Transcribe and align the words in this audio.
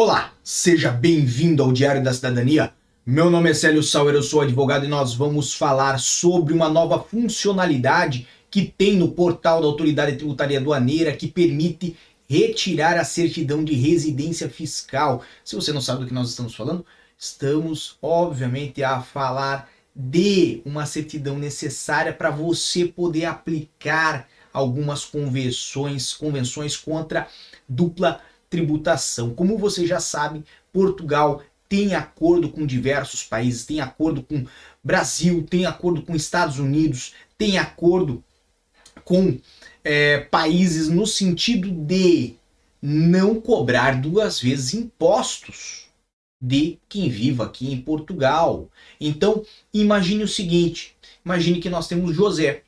Olá, 0.00 0.32
seja 0.44 0.92
bem-vindo 0.92 1.60
ao 1.60 1.72
Diário 1.72 2.04
da 2.04 2.14
Cidadania. 2.14 2.72
Meu 3.04 3.28
nome 3.28 3.50
é 3.50 3.52
Célio 3.52 3.82
Sauer, 3.82 4.14
eu 4.14 4.22
sou 4.22 4.40
advogado 4.40 4.84
e 4.84 4.88
nós 4.88 5.12
vamos 5.12 5.52
falar 5.52 5.98
sobre 5.98 6.54
uma 6.54 6.68
nova 6.68 7.02
funcionalidade 7.02 8.24
que 8.48 8.62
tem 8.62 8.94
no 8.94 9.10
portal 9.10 9.60
da 9.60 9.66
Autoridade 9.66 10.16
Tributária 10.16 10.60
Aduaneira 10.60 11.16
que 11.16 11.26
permite 11.26 11.96
retirar 12.30 12.96
a 12.96 13.02
certidão 13.02 13.64
de 13.64 13.74
residência 13.74 14.48
fiscal. 14.48 15.24
Se 15.44 15.56
você 15.56 15.72
não 15.72 15.80
sabe 15.80 16.02
do 16.02 16.06
que 16.06 16.14
nós 16.14 16.30
estamos 16.30 16.54
falando, 16.54 16.86
estamos 17.18 17.98
obviamente 18.00 18.84
a 18.84 19.00
falar 19.00 19.68
de 19.96 20.62
uma 20.64 20.86
certidão 20.86 21.36
necessária 21.40 22.12
para 22.12 22.30
você 22.30 22.84
poder 22.84 23.24
aplicar 23.24 24.28
algumas 24.52 25.04
convenções, 25.04 26.14
convenções 26.14 26.76
contra 26.76 27.26
dupla 27.68 28.20
tributação. 28.48 29.34
Como 29.34 29.58
você 29.58 29.86
já 29.86 30.00
sabe, 30.00 30.44
Portugal 30.72 31.42
tem 31.68 31.94
acordo 31.94 32.48
com 32.48 32.66
diversos 32.66 33.22
países, 33.22 33.66
tem 33.66 33.80
acordo 33.80 34.22
com 34.22 34.46
Brasil, 34.82 35.46
tem 35.48 35.66
acordo 35.66 36.02
com 36.02 36.16
Estados 36.16 36.58
Unidos, 36.58 37.12
tem 37.36 37.58
acordo 37.58 38.24
com 39.04 39.38
é, 39.84 40.20
países 40.20 40.88
no 40.88 41.06
sentido 41.06 41.70
de 41.70 42.34
não 42.80 43.40
cobrar 43.40 44.00
duas 44.00 44.40
vezes 44.40 44.74
impostos 44.74 45.88
de 46.40 46.78
quem 46.88 47.08
vive 47.08 47.42
aqui 47.42 47.72
em 47.72 47.80
Portugal. 47.80 48.70
Então, 49.00 49.44
imagine 49.74 50.24
o 50.24 50.28
seguinte: 50.28 50.96
imagine 51.24 51.60
que 51.60 51.68
nós 51.68 51.88
temos 51.88 52.14
José. 52.14 52.62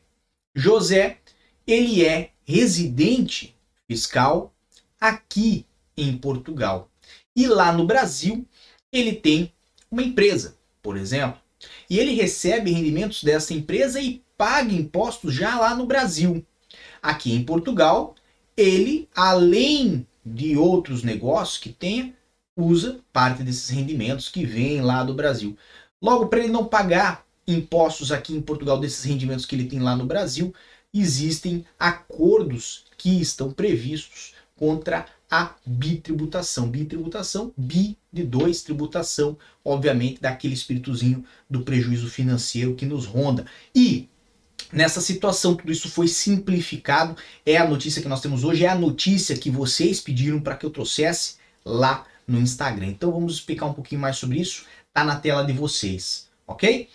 José, 0.54 1.18
ele 1.66 2.04
é 2.04 2.30
residente 2.44 3.54
fiscal 3.86 4.52
aqui 5.00 5.64
em 5.96 6.16
Portugal. 6.16 6.90
E 7.34 7.46
lá 7.46 7.72
no 7.72 7.86
Brasil, 7.86 8.46
ele 8.92 9.12
tem 9.12 9.52
uma 9.90 10.02
empresa, 10.02 10.56
por 10.82 10.96
exemplo, 10.96 11.40
e 11.88 11.98
ele 11.98 12.14
recebe 12.14 12.70
rendimentos 12.70 13.22
dessa 13.22 13.52
empresa 13.52 14.00
e 14.00 14.22
paga 14.36 14.72
impostos 14.72 15.34
já 15.34 15.58
lá 15.58 15.74
no 15.74 15.86
Brasil. 15.86 16.44
Aqui 17.02 17.32
em 17.32 17.44
Portugal, 17.44 18.14
ele, 18.56 19.08
além 19.14 20.06
de 20.24 20.56
outros 20.56 21.02
negócios 21.02 21.58
que 21.58 21.70
tenha, 21.70 22.14
usa 22.56 23.00
parte 23.12 23.42
desses 23.42 23.68
rendimentos 23.68 24.28
que 24.28 24.44
vêm 24.44 24.80
lá 24.80 25.02
do 25.02 25.14
Brasil. 25.14 25.56
Logo, 26.00 26.26
para 26.26 26.40
ele 26.40 26.48
não 26.48 26.64
pagar 26.64 27.24
impostos 27.46 28.12
aqui 28.12 28.34
em 28.34 28.40
Portugal 28.40 28.78
desses 28.78 29.04
rendimentos 29.04 29.44
que 29.44 29.54
ele 29.54 29.66
tem 29.66 29.80
lá 29.80 29.96
no 29.96 30.06
Brasil, 30.06 30.54
existem 30.92 31.64
acordos 31.78 32.84
que 32.96 33.20
estão 33.20 33.52
previstos 33.52 34.34
contra 34.56 35.06
a 35.30 35.54
bitributação. 35.64 36.68
Bitributação, 36.68 37.52
bi 37.56 37.96
de 38.12 38.24
dois, 38.24 38.62
tributação, 38.62 39.38
obviamente, 39.64 40.20
daquele 40.20 40.54
espíritozinho 40.54 41.24
do 41.48 41.62
prejuízo 41.62 42.08
financeiro 42.08 42.74
que 42.74 42.84
nos 42.84 43.06
ronda. 43.06 43.46
E 43.74 44.08
nessa 44.72 45.00
situação, 45.00 45.54
tudo 45.54 45.70
isso 45.70 45.88
foi 45.88 46.08
simplificado. 46.08 47.16
É 47.46 47.56
a 47.56 47.68
notícia 47.68 48.02
que 48.02 48.08
nós 48.08 48.20
temos 48.20 48.42
hoje, 48.42 48.64
é 48.64 48.68
a 48.68 48.74
notícia 48.74 49.36
que 49.36 49.50
vocês 49.50 50.00
pediram 50.00 50.40
para 50.40 50.56
que 50.56 50.66
eu 50.66 50.70
trouxesse 50.70 51.36
lá 51.64 52.04
no 52.26 52.40
Instagram. 52.40 52.86
Então 52.86 53.12
vamos 53.12 53.34
explicar 53.34 53.66
um 53.66 53.72
pouquinho 53.72 54.00
mais 54.00 54.16
sobre 54.16 54.40
isso. 54.40 54.64
Tá 54.92 55.04
na 55.04 55.16
tela 55.16 55.44
de 55.44 55.52
vocês, 55.52 56.28
ok? 56.46 56.88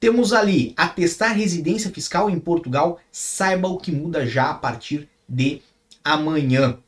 Temos 0.00 0.32
ali 0.32 0.72
atestar 0.76 1.36
residência 1.36 1.90
fiscal 1.90 2.30
em 2.30 2.38
Portugal. 2.38 3.00
Saiba 3.12 3.68
o 3.68 3.78
que 3.78 3.92
muda 3.92 4.26
já 4.26 4.50
a 4.50 4.54
partir 4.54 5.08
de 5.28 5.60
amanhã. 6.02 6.78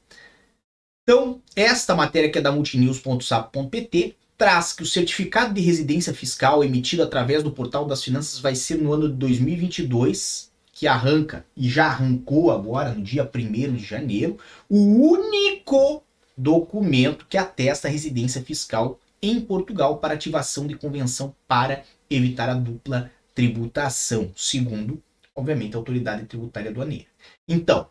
Então, 1.09 1.41
esta 1.55 1.95
matéria 1.95 2.29
que 2.29 2.37
é 2.37 2.41
da 2.41 2.51
multinews.sap.pt 2.51 4.17
traz 4.37 4.73
que 4.73 4.83
o 4.83 4.87
certificado 4.87 5.55
de 5.55 5.61
residência 5.61 6.12
fiscal 6.12 6.65
emitido 6.65 7.00
através 7.00 7.44
do 7.44 7.53
Portal 7.53 7.87
das 7.87 8.03
Finanças 8.03 8.41
vai 8.41 8.56
ser 8.56 8.75
no 8.78 8.93
ano 8.93 9.09
de 9.09 9.15
2022, 9.15 10.50
que 10.72 10.89
arranca 10.89 11.47
e 11.56 11.69
já 11.71 11.87
arrancou 11.87 12.50
agora 12.50 12.93
no 12.93 13.05
dia 13.05 13.22
1 13.22 13.77
de 13.77 13.84
janeiro, 13.84 14.37
o 14.69 14.78
único 14.78 16.03
documento 16.37 17.25
que 17.31 17.39
atesta 17.39 17.87
a 17.87 17.91
residência 17.91 18.43
fiscal 18.43 18.99
em 19.22 19.41
Portugal 19.41 19.99
para 19.99 20.15
ativação 20.15 20.66
de 20.66 20.75
convenção 20.75 21.33
para 21.47 21.84
evitar 22.11 22.49
a 22.49 22.55
dupla 22.55 23.12
tributação, 23.33 24.33
segundo, 24.34 25.00
obviamente, 25.37 25.75
a 25.75 25.78
autoridade 25.78 26.27
tributária 26.27 26.72
aduaneira. 26.72 27.06
Então, 27.47 27.87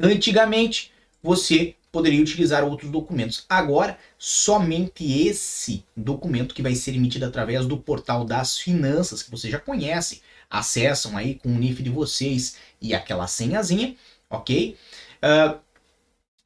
antigamente 0.00 0.92
você 1.20 1.74
poderia 1.92 2.20
utilizar 2.20 2.64
outros 2.64 2.90
documentos. 2.90 3.44
Agora, 3.48 3.98
somente 4.18 5.26
esse 5.26 5.84
documento 5.96 6.54
que 6.54 6.62
vai 6.62 6.74
ser 6.74 6.94
emitido 6.94 7.26
através 7.26 7.66
do 7.66 7.76
portal 7.76 8.24
das 8.24 8.58
finanças, 8.58 9.22
que 9.22 9.30
vocês 9.30 9.52
já 9.52 9.58
conhecem, 9.58 10.20
acessam 10.48 11.16
aí 11.16 11.34
com 11.34 11.48
o 11.48 11.58
NIF 11.58 11.82
de 11.82 11.90
vocês 11.90 12.56
e 12.80 12.94
aquela 12.94 13.26
senhazinha, 13.26 13.96
ok? 14.28 14.76
Uh, 15.22 15.58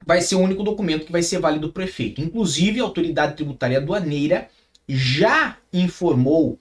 vai 0.06 0.20
ser 0.20 0.36
o 0.36 0.40
único 0.40 0.62
documento 0.62 1.06
que 1.06 1.12
vai 1.12 1.22
ser 1.22 1.38
válido 1.38 1.72
para 1.72 1.82
o 1.82 1.84
efeito. 1.84 2.20
Inclusive, 2.20 2.80
a 2.80 2.84
autoridade 2.84 3.36
tributária 3.36 3.78
aduaneira 3.78 4.48
já 4.88 5.58
informou 5.72 6.58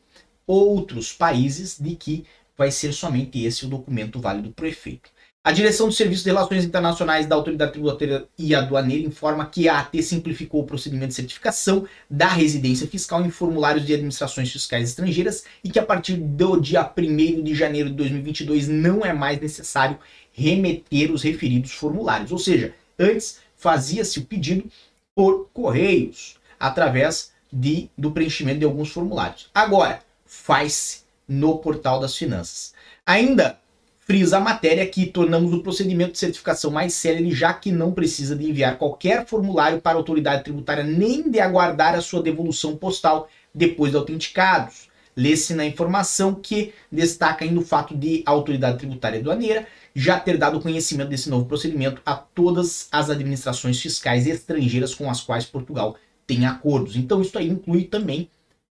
outros 0.48 1.12
países 1.12 1.80
de 1.80 1.96
que 1.96 2.26
vai 2.58 2.72
ser 2.72 2.94
somente 2.94 3.44
esse 3.44 3.66
o 3.66 3.70
documento 3.70 4.20
válido 4.20 4.52
para 4.52 4.66
o 4.66 4.68
efeito. 4.68 5.10
A 5.46 5.52
Direção 5.52 5.88
do 5.88 5.94
Serviço 5.94 6.24
de 6.24 6.30
Relações 6.30 6.64
Internacionais 6.64 7.26
da 7.26 7.36
Autoridade 7.36 7.74
Tributária 7.74 8.26
e 8.40 8.56
Aduaneira 8.56 9.06
informa 9.06 9.46
que 9.46 9.68
a 9.68 9.80
AT 9.80 10.02
simplificou 10.02 10.62
o 10.62 10.66
procedimento 10.66 11.10
de 11.10 11.16
certificação 11.16 11.86
da 12.10 12.30
residência 12.30 12.88
fiscal 12.88 13.22
em 13.26 13.30
formulários 13.30 13.86
de 13.86 13.94
administrações 13.94 14.50
fiscais 14.50 14.88
estrangeiras 14.88 15.44
e 15.62 15.70
que 15.70 15.78
a 15.78 15.86
partir 15.86 16.16
do 16.16 16.62
dia 16.62 16.90
1 16.98 17.44
de 17.44 17.54
janeiro 17.54 17.90
de 17.90 17.96
2022 17.98 18.70
não 18.70 19.04
é 19.04 19.12
mais 19.12 19.38
necessário 19.42 20.00
remeter 20.32 21.12
os 21.12 21.22
referidos 21.22 21.74
formulários. 21.74 22.32
Ou 22.32 22.40
seja, 22.40 22.74
antes 22.98 23.42
fazia-se 23.58 24.20
o 24.20 24.26
pedido 24.26 24.72
por 25.14 25.50
correios, 25.52 26.38
através 26.58 27.34
de, 27.52 27.90
do 27.98 28.12
preenchimento 28.12 28.60
de 28.60 28.66
alguns 28.66 28.92
formulários. 28.92 29.50
Agora, 29.54 30.00
faz-se 30.26 31.02
no 31.28 31.58
portal 31.58 32.00
das 32.00 32.16
finanças. 32.16 32.74
Ainda 33.06 33.60
frisa 34.06 34.38
a 34.38 34.42
matéria 34.42 34.86
que 34.86 35.06
tornamos 35.06 35.54
o 35.54 35.62
procedimento 35.62 36.14
de 36.14 36.20
certificação 36.20 36.70
mais 36.70 36.94
célere, 36.94 37.32
já 37.32 37.54
que 37.54 37.72
não 37.72 37.92
precisa 37.92 38.36
de 38.36 38.50
enviar 38.50 38.78
qualquer 38.78 39.26
formulário 39.26 39.82
para 39.82 39.94
a 39.94 40.00
autoridade 40.00 40.44
tributária 40.44 40.84
nem 40.84 41.30
de 41.30 41.40
aguardar 41.40 41.96
a 41.96 42.02
sua 42.02 42.22
devolução 42.22 42.76
postal 42.76 43.30
depois 43.54 43.92
de 43.92 43.98
autenticados. 43.98 44.90
Lê-se 45.16 45.54
na 45.54 45.66
informação 45.66 46.34
que 46.34 46.74
destaca 46.92 47.46
ainda 47.46 47.60
o 47.60 47.66
fato 47.66 47.96
de 47.96 48.24
a 48.26 48.32
autoridade 48.32 48.80
tributária 48.80 49.20
aduaneira 49.20 49.68
já 49.96 50.20
ter 50.20 50.38
dado 50.38 50.60
conhecimento 50.60 51.10
desse 51.10 51.30
novo 51.30 51.46
procedimento 51.46 52.02
a 52.04 52.16
todas 52.16 52.88
as 52.92 53.10
administrações 53.12 53.80
fiscais 53.80 54.26
estrangeiras 54.26 54.96
com 54.96 55.10
as 55.10 55.22
quais 55.22 55.46
Portugal 55.46 55.96
tem 56.26 56.46
acordos. 56.46 56.96
Então 56.96 57.22
isso 57.22 57.38
aí 57.38 57.48
inclui 57.48 57.84
também, 57.84 58.28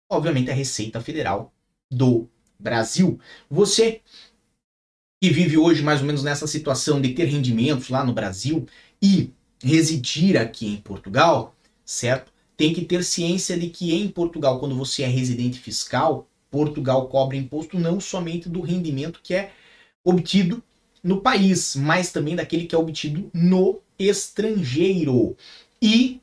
obviamente, 0.10 0.50
a 0.50 0.54
Receita 0.54 1.02
Federal 1.02 1.52
do 1.92 2.30
Brasil. 2.58 3.20
Você 3.50 4.02
que 5.22 5.30
vive 5.30 5.58
hoje 5.58 5.82
mais 5.82 6.00
ou 6.00 6.08
menos 6.08 6.24
nessa 6.24 6.48
situação 6.48 7.02
de 7.02 7.14
ter 7.14 7.26
rendimentos 7.26 7.90
lá 7.90 8.04
no 8.04 8.14
Brasil 8.14 8.66
e 9.02 9.32
residir 9.62 10.38
aqui 10.38 10.68
em 10.68 10.78
Portugal, 10.78 11.56
certo? 11.84 12.32
Tem 12.56 12.74
que 12.74 12.86
ter 12.86 13.04
ciência 13.04 13.58
de 13.58 13.70
que 13.70 13.94
em 13.94 14.08
Portugal, 14.08 14.60
quando 14.60 14.76
você 14.76 15.04
é 15.04 15.08
residente 15.08 15.60
fiscal, 15.60 16.28
Portugal 16.50 17.08
cobra 17.08 17.38
imposto 17.38 17.80
não 17.80 18.00
somente 18.00 18.50
do 18.50 18.62
rendimento 18.62 19.20
que 19.22 19.34
é 19.34 19.52
obtido 20.04 20.64
no 21.04 21.22
país, 21.22 21.76
mas 21.76 22.12
também 22.12 22.36
daquele 22.36 22.66
que 22.66 22.76
é 22.76 22.78
obtido 22.78 23.30
no 23.34 23.80
estrangeiro. 23.98 25.36
E, 25.82 26.22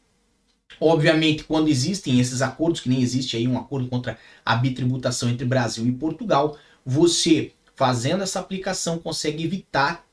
obviamente, 0.81 1.45
quando 1.45 1.69
existem 1.69 2.19
esses 2.19 2.43
acordos, 2.43 2.81
que 2.81 2.89
nem 2.89 3.01
existe 3.01 3.37
aí 3.37 3.47
um 3.47 3.59
acordo 3.59 3.89
contra 3.89 4.19
a 4.45 4.57
bitributação 4.57 5.29
entre 5.31 5.47
Brasil 5.47 5.87
e 5.87 5.93
Portugal, 5.93 6.59
você 6.85 7.53
fazendo 7.77 8.23
essa 8.23 8.41
aplicação, 8.41 8.99
consegue 8.99 9.45
evitar 9.45 10.05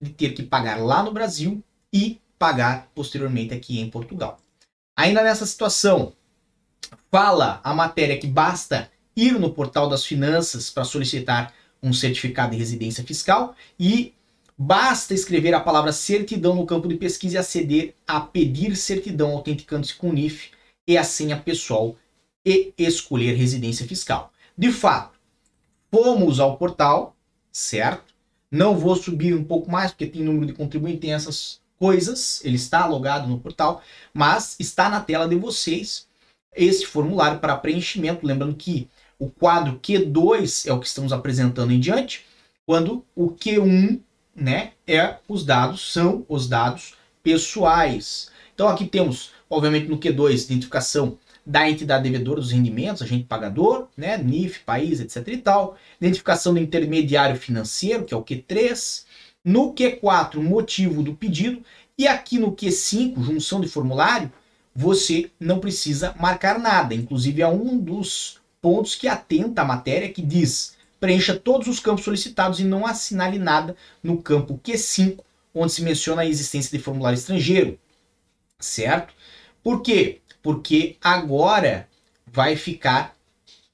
de 0.00 0.10
ter 0.10 0.30
que 0.30 0.42
pagar 0.42 0.80
lá 0.80 1.02
no 1.02 1.12
Brasil 1.12 1.62
e 1.92 2.18
pagar 2.38 2.90
posteriormente 2.94 3.52
aqui 3.52 3.78
em 3.78 3.90
Portugal. 3.90 4.40
Ainda 4.96 5.22
nessa 5.22 5.44
situação, 5.44 6.14
fala 7.10 7.60
a 7.62 7.74
matéria 7.74 8.18
que 8.18 8.26
basta 8.26 8.90
ir 9.14 9.38
no 9.38 9.52
portal 9.52 9.88
das 9.88 10.04
finanças 10.04 10.70
para 10.70 10.84
solicitar 10.84 11.52
um 11.82 11.92
certificado 11.92 12.52
de 12.52 12.58
residência 12.58 13.04
fiscal 13.04 13.54
e 13.78 14.14
basta 14.56 15.12
escrever 15.12 15.54
a 15.54 15.60
palavra 15.60 15.92
certidão 15.92 16.54
no 16.54 16.66
campo 16.66 16.88
de 16.88 16.96
pesquisa 16.96 17.36
e 17.36 17.38
aceder 17.38 17.94
a 18.06 18.20
pedir 18.20 18.76
certidão 18.76 19.32
autenticando-se 19.32 19.94
com 19.94 20.10
o 20.10 20.12
NIF 20.12 20.50
e 20.86 20.96
a 20.96 21.04
senha 21.04 21.36
pessoal 21.36 21.96
e 22.44 22.72
escolher 22.78 23.34
residência 23.34 23.86
fiscal. 23.86 24.32
De 24.56 24.72
fato, 24.72 25.19
fomos 25.90 26.40
ao 26.40 26.56
portal, 26.56 27.16
certo? 27.50 28.14
Não 28.50 28.76
vou 28.76 28.96
subir 28.96 29.34
um 29.34 29.44
pouco 29.44 29.70
mais, 29.70 29.92
porque 29.92 30.06
tem 30.06 30.22
número 30.22 30.46
de 30.46 30.52
contribuinte, 30.52 30.98
tem 30.98 31.12
essas 31.12 31.60
coisas, 31.78 32.44
ele 32.44 32.56
está 32.56 32.86
logado 32.86 33.28
no 33.28 33.40
portal, 33.40 33.82
mas 34.12 34.56
está 34.58 34.88
na 34.88 35.00
tela 35.00 35.28
de 35.28 35.36
vocês 35.36 36.06
este 36.54 36.86
formulário 36.86 37.38
para 37.38 37.56
preenchimento. 37.56 38.26
Lembrando 38.26 38.54
que 38.54 38.88
o 39.18 39.28
quadro 39.28 39.78
Q2 39.78 40.68
é 40.68 40.72
o 40.72 40.80
que 40.80 40.86
estamos 40.86 41.12
apresentando 41.12 41.72
em 41.72 41.80
diante, 41.80 42.26
quando 42.66 43.04
o 43.14 43.30
Q1 43.30 44.00
né, 44.34 44.72
é 44.86 45.16
os 45.28 45.44
dados, 45.44 45.92
são 45.92 46.24
os 46.28 46.48
dados 46.48 46.94
pessoais. 47.22 48.30
Então 48.54 48.68
aqui 48.68 48.86
temos, 48.86 49.30
obviamente, 49.48 49.88
no 49.88 49.98
Q2, 49.98 50.44
identificação 50.44 51.18
da 51.50 51.68
entidade 51.68 52.04
devedora 52.04 52.40
dos 52.40 52.52
rendimentos, 52.52 53.02
agente 53.02 53.24
pagador, 53.24 53.88
né, 53.96 54.16
NIF, 54.16 54.60
país, 54.60 55.00
etc 55.00 55.26
e 55.26 55.36
tal. 55.38 55.76
Identificação 56.00 56.54
do 56.54 56.60
intermediário 56.60 57.36
financeiro, 57.36 58.04
que 58.04 58.14
é 58.14 58.16
o 58.16 58.22
Q3. 58.22 59.04
No 59.44 59.74
Q4, 59.74 60.36
motivo 60.36 61.02
do 61.02 61.12
pedido. 61.12 61.60
E 61.98 62.06
aqui 62.06 62.38
no 62.38 62.52
Q5, 62.52 63.20
junção 63.20 63.60
de 63.60 63.66
formulário, 63.66 64.32
você 64.72 65.28
não 65.40 65.58
precisa 65.58 66.14
marcar 66.20 66.56
nada. 66.56 66.94
Inclusive, 66.94 67.42
é 67.42 67.48
um 67.48 67.76
dos 67.76 68.40
pontos 68.62 68.94
que 68.94 69.08
atenta 69.08 69.62
a 69.62 69.64
matéria 69.64 70.08
que 70.08 70.22
diz 70.22 70.76
preencha 71.00 71.34
todos 71.34 71.66
os 71.66 71.80
campos 71.80 72.04
solicitados 72.04 72.60
e 72.60 72.64
não 72.64 72.86
assinale 72.86 73.40
nada 73.40 73.74
no 74.04 74.22
campo 74.22 74.60
Q5, 74.62 75.18
onde 75.52 75.72
se 75.72 75.82
menciona 75.82 76.22
a 76.22 76.26
existência 76.26 76.78
de 76.78 76.84
formulário 76.84 77.16
estrangeiro. 77.18 77.76
Certo? 78.60 79.12
Por 79.64 79.82
quê? 79.82 80.20
Porque 80.42 80.96
agora 81.00 81.88
vai 82.26 82.56
ficar 82.56 83.16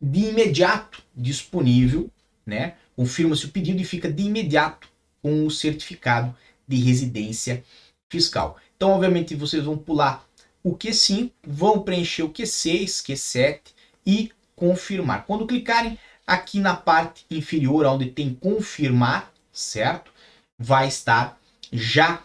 de 0.01 0.27
imediato 0.27 1.03
disponível, 1.15 2.11
né? 2.45 2.75
Confirma-se 2.95 3.47
o 3.47 3.51
pedido 3.51 3.81
e 3.81 3.85
fica 3.85 4.11
de 4.11 4.23
imediato 4.23 4.89
com 5.23 5.47
o 5.47 5.51
certificado 5.51 6.35
de 6.67 6.77
residência 6.77 7.65
fiscal. 8.09 8.57
Então, 8.77 8.91
obviamente, 8.91 9.35
vocês 9.35 9.65
vão 9.65 9.77
pular 9.77 10.27
o 10.63 10.77
Q5, 10.77 11.31
vão 11.47 11.83
preencher 11.83 12.23
o 12.23 12.31
Q6, 12.31 13.05
Q7 13.05 13.61
e 14.05 14.33
confirmar. 14.55 15.27
Quando 15.27 15.47
clicarem 15.47 15.99
aqui 16.27 16.59
na 16.59 16.75
parte 16.75 17.25
inferior, 17.31 17.87
onde 17.87 18.11
tem 18.11 18.35
confirmar, 18.35 19.33
certo? 19.53 20.11
Vai 20.59 20.89
estar 20.89 21.39
já 21.73 22.23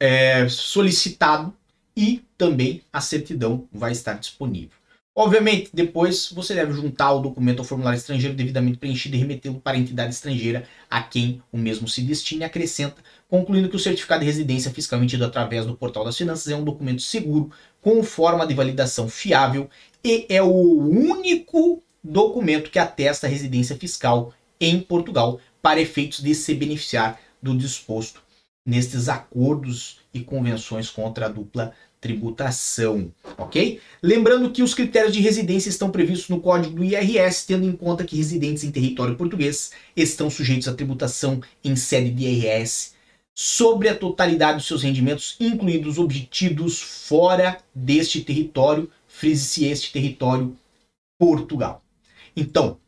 é, 0.00 0.48
solicitado 0.48 1.54
e 1.96 2.24
também 2.38 2.80
a 2.92 3.00
certidão 3.00 3.68
vai 3.72 3.92
estar 3.92 4.14
disponível. 4.14 4.78
Obviamente, 5.14 5.70
depois 5.74 6.30
você 6.30 6.54
deve 6.54 6.72
juntar 6.72 7.12
o 7.12 7.18
documento 7.18 7.58
ao 7.58 7.64
formulário 7.64 7.98
estrangeiro 7.98 8.36
devidamente 8.36 8.78
preenchido 8.78 9.16
e 9.16 9.18
remetê-lo 9.18 9.58
para 9.58 9.76
a 9.76 9.80
entidade 9.80 10.14
estrangeira 10.14 10.62
a 10.88 11.02
quem 11.02 11.42
o 11.50 11.58
mesmo 11.58 11.88
se 11.88 12.02
destine. 12.02 12.44
Acrescenta, 12.44 13.02
concluindo 13.28 13.68
que 13.68 13.74
o 13.74 13.80
certificado 13.80 14.20
de 14.20 14.26
residência 14.26 14.70
fiscal 14.70 15.00
emitido 15.00 15.24
através 15.24 15.66
do 15.66 15.76
Portal 15.76 16.04
das 16.04 16.16
Finanças 16.16 16.46
é 16.46 16.54
um 16.54 16.62
documento 16.62 17.02
seguro, 17.02 17.50
com 17.82 18.00
forma 18.04 18.46
de 18.46 18.54
validação 18.54 19.08
fiável 19.08 19.68
e 20.04 20.24
é 20.28 20.40
o 20.40 20.52
único 20.52 21.82
documento 22.02 22.70
que 22.70 22.78
atesta 22.78 23.26
a 23.26 23.30
residência 23.30 23.74
fiscal 23.74 24.32
em 24.60 24.78
Portugal 24.78 25.40
para 25.60 25.80
efeitos 25.80 26.22
de 26.22 26.32
se 26.32 26.54
beneficiar 26.54 27.20
do 27.42 27.56
disposto 27.56 28.22
nestes 28.64 29.08
acordos 29.08 29.98
e 30.12 30.20
convenções 30.20 30.90
contra 30.90 31.26
a 31.26 31.28
dupla 31.28 31.72
tributação, 32.00 33.12
ok? 33.36 33.80
Lembrando 34.02 34.50
que 34.50 34.62
os 34.62 34.74
critérios 34.74 35.12
de 35.12 35.20
residência 35.20 35.68
estão 35.68 35.90
previstos 35.90 36.28
no 36.28 36.40
código 36.40 36.76
do 36.76 36.84
IRS, 36.84 37.46
tendo 37.46 37.66
em 37.66 37.72
conta 37.72 38.04
que 38.04 38.16
residentes 38.16 38.64
em 38.64 38.70
território 38.70 39.16
português 39.16 39.72
estão 39.96 40.30
sujeitos 40.30 40.68
à 40.68 40.74
tributação 40.74 41.40
em 41.64 41.74
sede 41.74 42.10
de 42.10 42.24
IRS 42.24 42.92
sobre 43.34 43.88
a 43.88 43.94
totalidade 43.94 44.58
dos 44.58 44.66
seus 44.66 44.82
rendimentos, 44.82 45.36
incluídos 45.38 45.96
obtidos 45.96 46.80
fora 46.80 47.58
deste 47.72 48.20
território, 48.20 48.90
frise-se 49.06 49.64
este 49.64 49.92
território 49.92 50.56
Portugal. 51.18 51.82
Então, 52.36 52.78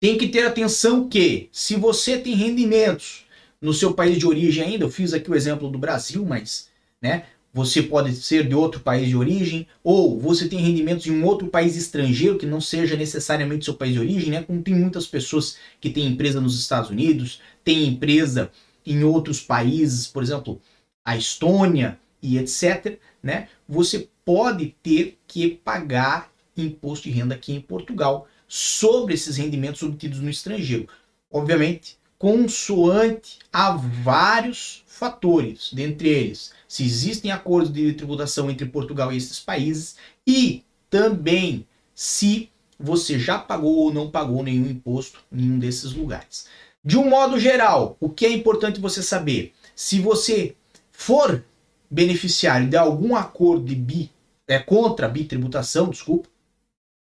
tem 0.00 0.16
que 0.16 0.28
ter 0.28 0.46
atenção 0.46 1.08
que 1.08 1.50
se 1.52 1.76
você 1.76 2.18
tem 2.18 2.34
rendimentos 2.34 3.26
no 3.60 3.74
seu 3.74 3.92
país 3.92 4.18
de 4.18 4.26
origem 4.26 4.64
ainda, 4.64 4.84
eu 4.84 4.90
fiz 4.90 5.12
aqui 5.12 5.30
o 5.30 5.34
exemplo 5.34 5.68
do 5.68 5.78
Brasil, 5.78 6.24
mas 6.24 6.70
né, 7.02 7.26
você 7.52 7.82
pode 7.82 8.14
ser 8.14 8.46
de 8.46 8.54
outro 8.54 8.80
país 8.80 9.08
de 9.08 9.16
origem, 9.16 9.66
ou 9.82 10.18
você 10.18 10.48
tem 10.48 10.60
rendimentos 10.60 11.06
em 11.06 11.10
um 11.10 11.24
outro 11.24 11.48
país 11.48 11.76
estrangeiro 11.76 12.38
que 12.38 12.46
não 12.46 12.60
seja 12.60 12.96
necessariamente 12.96 13.64
seu 13.64 13.74
país 13.74 13.92
de 13.94 14.00
origem, 14.00 14.30
né? 14.30 14.42
Como 14.42 14.62
tem 14.62 14.74
muitas 14.74 15.06
pessoas 15.06 15.56
que 15.80 15.90
têm 15.90 16.06
empresa 16.06 16.40
nos 16.40 16.58
Estados 16.58 16.90
Unidos, 16.90 17.40
têm 17.64 17.88
empresa 17.88 18.50
em 18.86 19.02
outros 19.02 19.40
países, 19.40 20.06
por 20.06 20.22
exemplo, 20.22 20.60
a 21.04 21.16
Estônia 21.16 21.98
e 22.22 22.38
etc, 22.38 22.98
né? 23.22 23.48
Você 23.68 24.08
pode 24.24 24.74
ter 24.82 25.18
que 25.26 25.50
pagar 25.50 26.30
imposto 26.56 27.08
de 27.08 27.14
renda 27.14 27.34
aqui 27.34 27.52
em 27.52 27.60
Portugal 27.60 28.28
sobre 28.46 29.14
esses 29.14 29.36
rendimentos 29.36 29.82
obtidos 29.82 30.20
no 30.20 30.30
estrangeiro. 30.30 30.88
Obviamente, 31.30 31.96
consoante 32.20 33.38
a 33.50 33.70
vários 33.72 34.84
fatores, 34.86 35.70
dentre 35.72 36.10
eles, 36.10 36.52
se 36.68 36.84
existem 36.84 37.32
acordos 37.32 37.72
de 37.72 37.94
tributação 37.94 38.50
entre 38.50 38.66
Portugal 38.66 39.10
e 39.10 39.16
esses 39.16 39.40
países 39.40 39.96
e 40.26 40.62
também 40.90 41.66
se 41.94 42.50
você 42.78 43.18
já 43.18 43.38
pagou 43.38 43.74
ou 43.74 43.94
não 43.94 44.10
pagou 44.10 44.42
nenhum 44.42 44.68
imposto 44.68 45.20
em 45.32 45.36
nenhum 45.36 45.58
desses 45.58 45.94
lugares. 45.94 46.46
De 46.84 46.98
um 46.98 47.08
modo 47.08 47.40
geral, 47.40 47.96
o 47.98 48.10
que 48.10 48.26
é 48.26 48.30
importante 48.30 48.78
você 48.80 49.02
saber? 49.02 49.54
Se 49.74 49.98
você 49.98 50.54
for 50.92 51.42
beneficiário 51.90 52.68
de 52.68 52.76
algum 52.76 53.16
acordo 53.16 53.64
de 53.64 53.74
bi, 53.74 54.10
é, 54.46 54.58
contra 54.58 55.06
a 55.06 55.08
bitributação, 55.08 55.88
desculpa, 55.88 56.28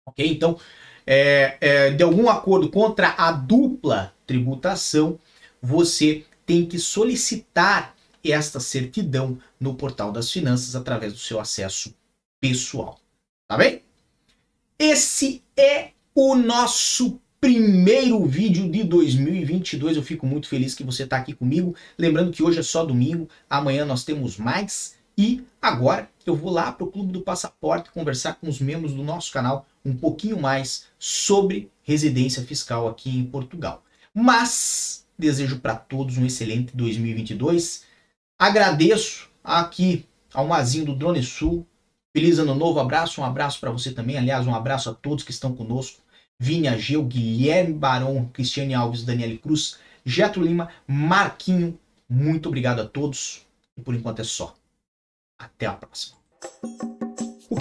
ok? 0.05 0.29
Então, 0.29 0.59
é, 1.05 1.57
é, 1.61 1.91
de 1.91 2.03
algum 2.03 2.29
acordo 2.29 2.69
contra 2.69 3.15
a 3.17 3.31
dupla 3.31 4.13
tributação, 4.25 5.19
você 5.61 6.25
tem 6.45 6.65
que 6.65 6.79
solicitar 6.79 7.95
esta 8.23 8.59
certidão 8.59 9.37
no 9.59 9.75
portal 9.75 10.11
das 10.11 10.31
finanças 10.31 10.75
através 10.75 11.13
do 11.13 11.19
seu 11.19 11.39
acesso 11.39 11.93
pessoal. 12.41 12.99
Tá 13.47 13.57
bem? 13.57 13.81
Esse 14.79 15.43
é 15.55 15.91
o 16.13 16.35
nosso 16.35 17.19
primeiro 17.39 18.25
vídeo 18.25 18.69
de 18.69 18.83
2022. 18.83 19.97
Eu 19.97 20.03
fico 20.03 20.25
muito 20.25 20.47
feliz 20.47 20.73
que 20.73 20.83
você 20.83 21.03
está 21.03 21.17
aqui 21.17 21.33
comigo. 21.33 21.75
Lembrando 21.97 22.31
que 22.31 22.41
hoje 22.41 22.59
é 22.59 22.63
só 22.63 22.83
domingo, 22.83 23.29
amanhã 23.49 23.85
nós 23.85 24.03
temos 24.03 24.37
mais. 24.37 24.95
E 25.17 25.43
agora 25.61 26.09
eu 26.25 26.35
vou 26.35 26.51
lá 26.51 26.71
para 26.71 26.83
o 26.83 26.91
Clube 26.91 27.13
do 27.13 27.21
Passaporte 27.21 27.91
conversar 27.91 28.33
com 28.35 28.49
os 28.49 28.59
membros 28.59 28.93
do 28.93 29.03
nosso 29.03 29.31
canal 29.31 29.65
um 29.85 29.95
pouquinho 29.95 30.41
mais 30.41 30.87
sobre 30.97 31.71
residência 31.83 32.43
fiscal 32.43 32.87
aqui 32.87 33.17
em 33.17 33.25
Portugal. 33.25 33.83
Mas 34.13 35.05
Desejo 35.17 35.59
para 35.59 35.75
todos 35.75 36.17
um 36.17 36.25
excelente 36.25 36.75
2022. 36.75 37.83
Agradeço 38.37 39.29
aqui 39.43 40.05
ao 40.33 40.45
Mazinho 40.45 40.85
do 40.85 40.95
Drone 40.95 41.23
Sul. 41.23 41.65
Feliz 42.13 42.37
ano 42.37 42.53
novo, 42.53 42.79
abraço, 42.79 43.21
um 43.21 43.23
abraço 43.23 43.59
para 43.59 43.71
você 43.71 43.91
também. 43.91 44.17
Aliás, 44.17 44.45
um 44.45 44.53
abraço 44.53 44.89
a 44.89 44.93
todos 44.93 45.23
que 45.23 45.31
estão 45.31 45.55
conosco. 45.55 46.01
Vini 46.37 46.67
Ageu, 46.67 47.03
Guilherme 47.03 47.73
Barão, 47.73 48.29
Cristiane 48.33 48.73
Alves, 48.73 49.03
Daniele 49.03 49.37
Cruz, 49.37 49.77
Getro 50.05 50.43
Lima, 50.43 50.69
Marquinho. 50.85 51.79
Muito 52.09 52.47
obrigado 52.47 52.81
a 52.81 52.85
todos. 52.85 53.45
E 53.77 53.81
por 53.81 53.95
enquanto 53.95 54.19
é 54.19 54.25
só. 54.25 54.53
Até 55.39 55.65
a 55.65 55.73
próxima. 55.73 56.17